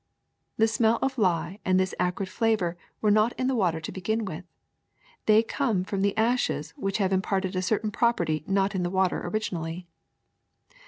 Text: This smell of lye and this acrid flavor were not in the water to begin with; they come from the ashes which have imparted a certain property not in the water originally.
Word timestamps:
This 0.57 0.73
smell 0.73 0.97
of 1.03 1.19
lye 1.19 1.59
and 1.63 1.79
this 1.79 1.93
acrid 1.99 2.27
flavor 2.27 2.75
were 3.01 3.11
not 3.11 3.33
in 3.33 3.45
the 3.45 3.53
water 3.53 3.79
to 3.79 3.91
begin 3.91 4.25
with; 4.25 4.45
they 5.27 5.43
come 5.43 5.83
from 5.83 6.01
the 6.01 6.17
ashes 6.17 6.73
which 6.75 6.97
have 6.97 7.13
imparted 7.13 7.55
a 7.55 7.61
certain 7.61 7.91
property 7.91 8.43
not 8.47 8.73
in 8.73 8.81
the 8.81 8.89
water 8.89 9.21
originally. 9.27 9.85